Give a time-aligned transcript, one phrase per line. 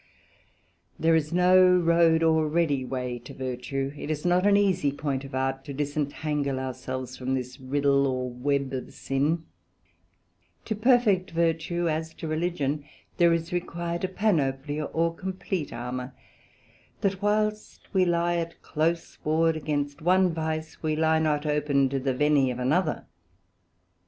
[0.97, 5.23] There is no road or ready way to virtue; it is not an easie point
[5.23, 9.43] of art to disentangle our selves from this riddle, or web of Sin:
[10.65, 12.83] To perfect virtue, as to Religion,
[13.17, 16.15] there is required a Panoplia, or compleat armour;
[17.01, 21.99] that whilst we lye at close ward against one Vice, we lye not open to
[21.99, 23.05] the venny of another.